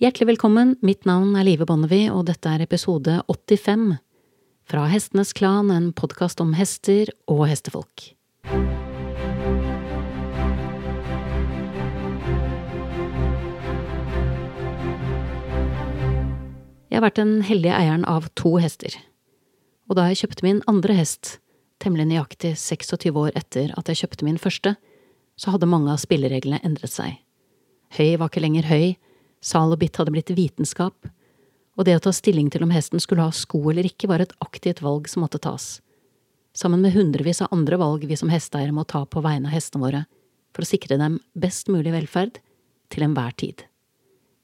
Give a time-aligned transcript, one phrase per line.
[0.00, 3.98] Hjertelig velkommen, mitt navn er Live Bonnevie, og dette er episode 85
[4.64, 8.06] fra Hestenes Klan, en podkast om hester og hestefolk.
[16.88, 18.96] Jeg har vært den heldige eieren av to hester,
[19.84, 21.34] og da jeg kjøpte min andre hest,
[21.76, 24.78] temmelig nøyaktig 26 år etter at jeg kjøpte min første,
[25.36, 27.20] så hadde mange av spillereglene endret seg.
[28.00, 28.96] Høy var ikke lenger høy,
[29.40, 31.08] Sal og bitt hadde blitt vitenskap,
[31.78, 34.34] og det å ta stilling til om hesten skulle ha sko eller ikke, var et
[34.44, 35.78] aktivt valg som måtte tas.
[36.52, 39.84] Sammen med hundrevis av andre valg vi som hesteeiere må ta på vegne av hestene
[39.84, 40.04] våre
[40.50, 42.40] for å sikre dem best mulig velferd
[42.90, 43.64] til enhver tid.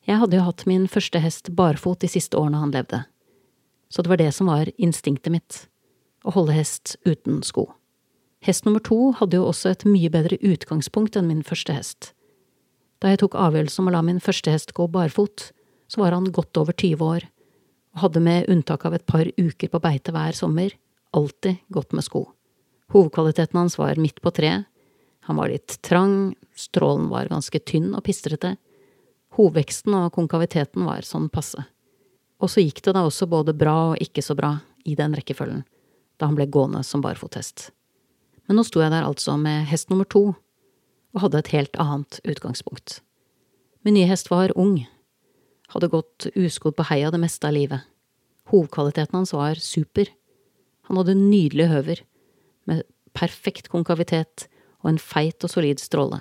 [0.07, 3.03] Jeg hadde jo hatt min første hest barfot de siste årene han levde,
[3.91, 5.59] så det var det som var instinktet mitt,
[6.27, 7.69] å holde hest uten sko.
[8.47, 12.13] Hest nummer to hadde jo også et mye bedre utgangspunkt enn min første hest.
[13.03, 15.51] Da jeg tok avgjørelsen om å la min første hest gå barfot,
[15.89, 17.27] så var han godt over 20 år,
[17.95, 20.73] og hadde med unntak av et par uker på beite hver sommer,
[21.17, 22.27] alltid gått med sko.
[22.93, 24.67] Hovedkvaliteten hans var midt på treet,
[25.27, 28.53] han var litt trang, strålen var ganske tynn og pistrete,
[29.35, 31.65] hovveksten og konkaviteten var sånn passe.
[32.39, 34.53] Og så gikk det da også både bra og ikke så bra
[34.87, 35.65] i den rekkefølgen,
[36.21, 37.73] da han ble gående som barfothest.
[38.47, 40.31] Men nå sto jeg der altså med hest nummer to,
[41.17, 43.01] og hadde et helt annet utgangspunkt.
[43.87, 44.83] Min nye hest var ung,
[45.73, 47.87] hadde gått uskodd på heia det meste av livet.
[48.53, 50.11] Hovkvaliteten hans var super.
[50.87, 52.03] Han hadde nydelige høver,
[52.69, 52.85] med
[53.17, 54.47] perfekt konkavitet
[54.83, 56.21] og en feit og solid stråle,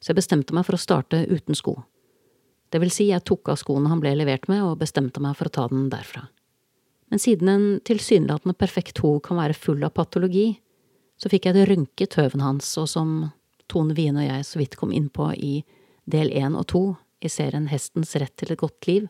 [0.00, 1.78] så jeg bestemte meg for å starte uten sko.
[2.72, 5.50] Det vil si, jeg tok av skoene han ble levert med, og bestemte meg for
[5.50, 6.26] å ta den derfra.
[7.12, 10.54] Men siden en tilsynelatende perfekt hov kan være full av patologi,
[11.20, 13.12] så fikk jeg det rønket høven hans, og som
[13.70, 15.54] Tone Wien og jeg så vidt kom inn på i
[16.10, 16.84] del én og to
[17.24, 19.08] i serien Hestens rett til et godt liv,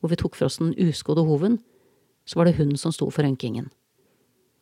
[0.00, 1.58] hvor vi tok for oss den uskodde hoven,
[2.24, 3.68] så var det hun som sto for rønkingen.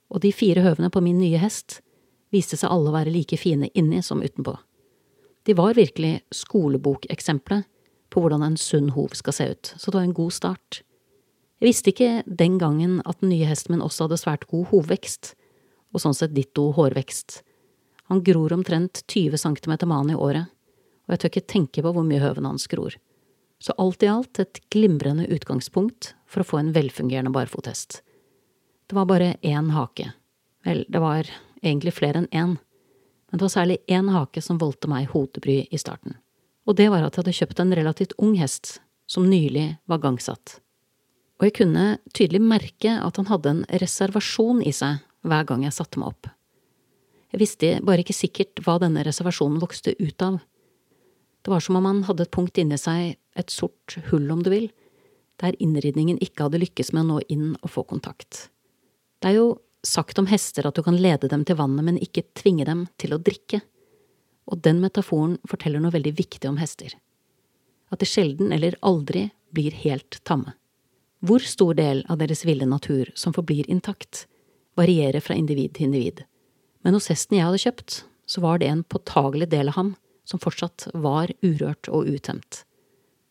[0.08, 1.80] Og de fire høvene på min nye hest
[2.34, 4.56] viste seg alle å være like fine inni som utenpå.
[5.48, 7.68] De var virkelig skolebokeksemplet
[8.12, 10.80] på hvordan en sunn hov skal se ut, så det var en god start.
[11.58, 15.34] Jeg visste ikke den gangen at den nye hesten min også hadde svært god hovvekst,
[15.92, 17.42] og sånn sett ditto hårvekst,
[18.08, 20.48] han gror omtrent 20 cm man i året,
[21.06, 22.96] og jeg tør ikke tenke på hvor mye høven hans gror.
[23.60, 28.00] Så alt i alt et glimrende utgangspunkt for å få en velfungerende barfothest.
[28.88, 30.12] Det var bare én hake.
[30.64, 31.28] Vel, det var
[31.60, 32.54] egentlig flere enn én,
[33.28, 36.16] men det var særlig én hake som voldte meg hodebry i starten.
[36.68, 40.58] Og det var at jeg hadde kjøpt en relativt ung hest, som nylig var gangsatt.
[41.38, 41.84] Og jeg kunne
[42.16, 46.30] tydelig merke at han hadde en reservasjon i seg hver gang jeg satte meg opp.
[47.32, 50.38] Jeg visste bare ikke sikkert hva denne reservasjonen vokste ut av.
[51.44, 54.50] Det var som om han hadde et punkt inni seg, et sort hull om du
[54.52, 54.68] vil,
[55.38, 58.48] der innridningen ikke hadde lykkes med å nå inn og få kontakt.
[59.20, 59.48] Det er jo
[59.86, 63.14] sagt om hester at du kan lede dem til vannet, men ikke tvinge dem til
[63.14, 63.60] å drikke,
[64.48, 66.96] og den metaforen forteller noe veldig viktig om hester.
[67.92, 70.56] At de sjelden eller aldri blir helt tamme.
[71.20, 74.26] Hvor stor del av deres ville natur som forblir intakt,
[74.78, 76.24] varierer fra individ til individ
[76.84, 79.94] men hos hesten jeg hadde kjøpt, så var det en påtagelig del av ham
[80.28, 82.62] som fortsatt var urørt og utemt.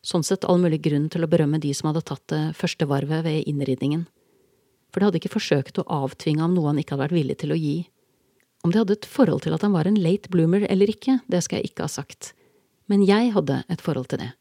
[0.06, 3.26] Sånn sett all mulig grunn til å berømme de som hadde tatt det første varvet
[3.26, 4.08] ved innridningen,
[4.90, 7.54] for de hadde ikke forsøkt å avtvinge ham noe han ikke hadde vært villig til
[7.54, 7.78] å gi.
[8.66, 11.44] Om de hadde et forhold til at han var en late bloomer eller ikke, det
[11.46, 12.32] skal jeg ikke ha sagt,
[12.88, 14.32] men jeg hadde et forhold til det.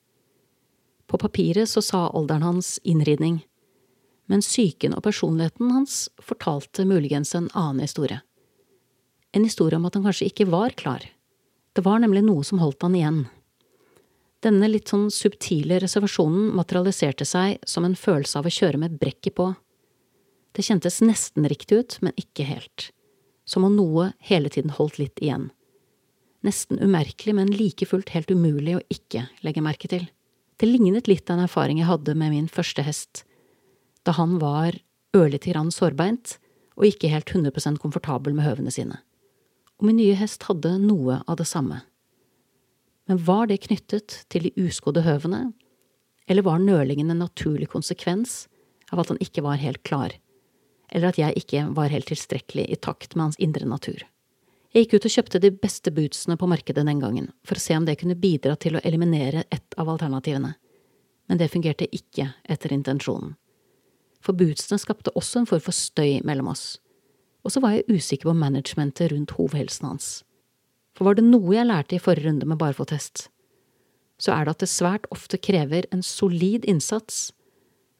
[1.10, 3.42] På papiret så sa alderen hans innridning,
[4.26, 8.22] men psyken og personligheten hans fortalte muligens en annen historie
[9.36, 11.04] en historie om at han kanskje ikke var klar.
[11.76, 13.24] Det var nemlig noe som holdt han igjen.
[14.44, 19.36] Denne litt sånn subtile reservasjonen materialiserte seg som en følelse av å kjøre med brekket
[19.36, 19.50] på.
[20.56, 22.90] Det kjentes nesten riktig ut, men ikke helt.
[23.44, 25.50] Som om noe hele tiden holdt litt igjen.
[26.46, 30.06] Nesten umerkelig, men like fullt helt umulig å ikke legge merke til.
[30.56, 33.26] Det lignet litt en erfaring jeg hadde med min første hest,
[34.06, 34.78] da han var
[35.16, 36.38] ørlite grann sårbeint
[36.76, 39.02] og ikke helt 100% komfortabel med høvene sine
[39.76, 41.82] og min nye hest hadde noe av det samme.
[43.06, 45.52] Men var det knyttet til de uskodde høvene,
[46.26, 48.46] eller var nølingen en naturlig konsekvens
[48.90, 50.16] av at han ikke var helt klar,
[50.90, 54.02] eller at jeg ikke var helt tilstrekkelig i takt med hans indre natur?
[54.74, 57.76] Jeg gikk ut og kjøpte de beste bootsene på markedet den gangen, for å se
[57.78, 60.56] om det kunne bidra til å eliminere ett av alternativene,
[61.26, 63.36] men det fungerte ikke etter intensjonen.
[64.20, 66.76] For bootsene skapte også en form for støy mellom oss
[67.46, 70.10] og så var jeg usikker på managementet rundt hovedhelsen hans.
[70.98, 73.28] For var det noe jeg lærte i forrige runde med barfottest,
[74.18, 77.30] så er det at det svært ofte krever en solid innsats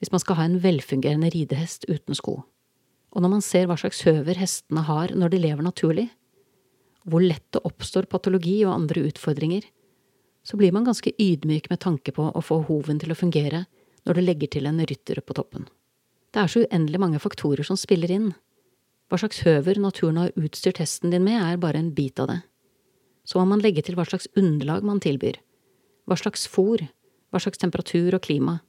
[0.00, 2.40] hvis man skal ha en velfungerende ridehest uten sko.
[3.16, 6.08] Og når man ser hva slags høver hestene har når de lever naturlig,
[7.06, 9.62] hvor lett det oppstår patologi og andre utfordringer,
[10.46, 13.64] så blir man ganske ydmyk med tanke på å få hoven til å fungere
[14.06, 15.66] når du legger til en rytter på toppen.
[16.34, 18.28] Det er så uendelig mange faktorer som spiller inn.
[19.06, 22.41] Hva slags høver naturen har utstyrt hesten din med, er bare en bit av det.
[23.26, 25.38] Så må man legge til hva slags underlag man tilbyr,
[26.06, 26.82] hva slags fôr,
[27.31, 28.61] hva slags temperatur og klima,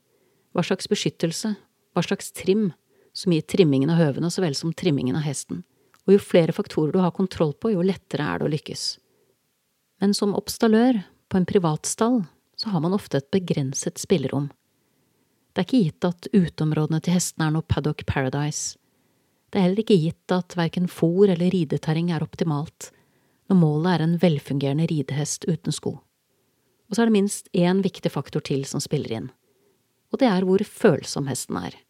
[0.53, 1.55] hva slags beskyttelse,
[1.93, 2.71] hva slags trim,
[3.17, 5.63] som gir trimmingen av høvene så vel som trimmingen av hesten,
[6.05, 8.83] og jo flere faktorer du har kontroll på, jo lettere er det å lykkes.
[10.01, 12.21] Men som oppstallør, på en privatstall,
[12.55, 14.47] så har man ofte et begrenset spillerom.
[15.51, 18.77] Det er ikke gitt at uteområdene til hestene er noe paddock paradise.
[19.57, 22.91] Det er heller ikke gitt at verken fòr eller rideterreng er optimalt,
[23.49, 25.95] når målet er en velfungerende ridehest uten sko.
[26.85, 29.31] Og så er det minst én viktig faktor til som spiller inn,
[30.13, 31.81] og det er hvor følsom hesten er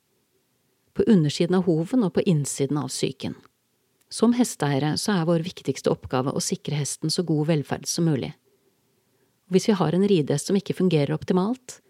[0.95, 3.35] på undersiden av hoven og på innsiden av psyken.
[4.07, 8.31] Som hesteeiere så er vår viktigste oppgave å sikre hesten så god velferd som mulig.
[9.51, 11.81] Og hvis vi har en ridehest som ikke fungerer optimalt,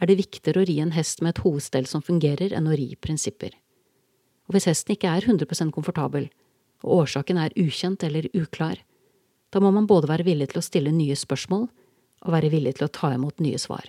[0.00, 2.94] er det viktigere å ri en hest med et hovedstell som fungerer, enn å ri
[2.96, 3.52] prinsipper.
[4.50, 6.26] Og hvis hesten ikke er 100% komfortabel,
[6.82, 8.80] og årsaken er ukjent eller uklar,
[9.54, 12.88] da må man både være villig til å stille nye spørsmål og være villig til
[12.88, 13.86] å ta imot nye svar.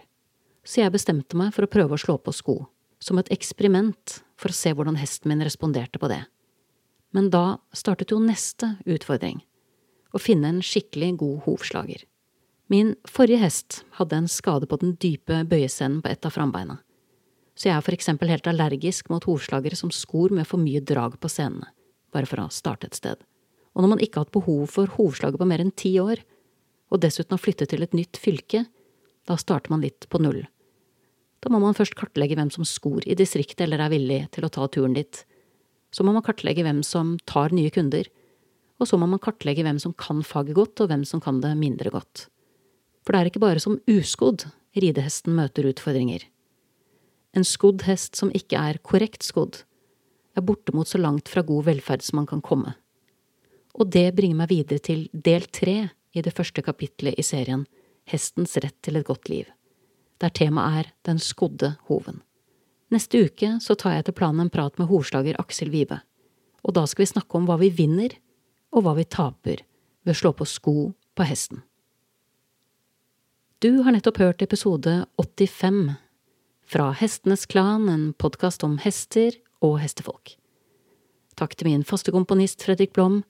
[0.61, 2.59] Så jeg bestemte meg for å prøve å slå på sko
[3.01, 6.21] som et eksperiment for å se hvordan hesten min responderte på det.
[7.17, 9.41] Men da startet jo neste utfordring–
[10.13, 12.03] å finne en skikkelig god hovslager.
[12.69, 16.81] Min forrige hest hadde en skade på den dype bøyesenden på et av frambeina,
[17.55, 21.17] så jeg er for eksempel helt allergisk mot hovslagere som skor med for mye drag
[21.21, 21.69] på scenene,
[22.13, 23.19] bare for å starte et sted.
[23.75, 26.23] Og når man ikke har hatt behov for hovslager på mer enn ti år,
[26.91, 28.65] og dessuten har flyttet til et nytt fylke,
[29.27, 30.43] da starter man litt på null
[31.41, 34.51] da må man først kartlegge hvem som skor i distriktet eller er villig til å
[34.53, 35.23] ta turen dit.
[35.91, 38.05] Så må man kartlegge hvem som tar nye kunder,
[38.81, 41.55] og så må man kartlegge hvem som kan faget godt, og hvem som kan det
[41.57, 42.27] mindre godt.
[43.01, 44.45] For det er ikke bare som uskodd
[44.77, 46.27] ridehesten møter utfordringer.
[47.37, 49.63] En skodd hest som ikke er korrekt skodd,
[50.35, 52.75] er bortimot så langt fra god velferd som man kan komme.
[53.75, 55.77] Og det bringer meg videre til del tre
[56.11, 57.65] i det første kapitlet i serien
[58.07, 59.47] Hestens rett til et godt liv
[60.21, 62.21] der temaet er Den skodde hoven.
[62.91, 66.01] Neste uke så tar jeg til planen en prat med hovslager Aksel Vibe,
[66.61, 68.13] og da skal vi snakke om hva vi vinner,
[68.71, 69.63] og hva vi taper
[70.05, 70.75] ved å slå på sko
[71.15, 71.63] på hesten.
[73.61, 75.95] Du har nettopp hørt episode 85
[76.71, 80.37] fra Hestenes Klan, en podkast om hester og hestefolk.
[81.35, 83.25] Takk til min faste komponist Fredrik Blom,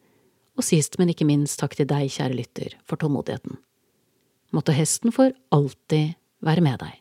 [0.59, 3.57] og sist, men ikke minst takk til deg, kjære lytter, for tålmodigheten.
[4.53, 6.13] Måtte hesten for alltid
[6.45, 7.00] være med deg.